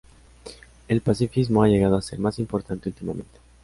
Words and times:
El 0.87 1.01
pacifismo 1.01 1.61
ha 1.61 1.67
llegado 1.67 1.95
a 1.95 2.01
ser 2.01 2.17
más 2.17 2.39
importante 2.39 2.89
últimamente. 2.89 3.37